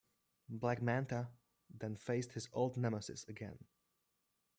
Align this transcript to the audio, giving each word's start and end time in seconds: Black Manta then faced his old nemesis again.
Black 0.49 0.81
Manta 0.81 1.29
then 1.69 1.95
faced 1.95 2.31
his 2.33 2.49
old 2.53 2.75
nemesis 2.75 3.23
again. 3.27 3.59